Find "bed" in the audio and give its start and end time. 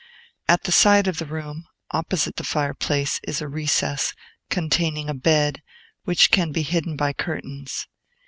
5.13-5.61